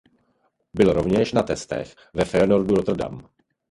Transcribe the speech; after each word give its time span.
Byl 0.73 0.93
rovněž 0.93 1.31
na 1.33 1.43
testech 1.43 1.95
ve 2.13 2.25
Feyenoordu 2.25 2.75
Rotterdam. 2.75 3.29